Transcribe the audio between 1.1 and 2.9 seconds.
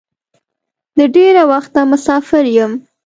ډېره وخته مسافر یم.